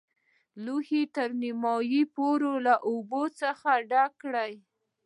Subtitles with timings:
[0.63, 4.53] لوښی تر نیمايي پورې له اوبو څخه ډک کړئ.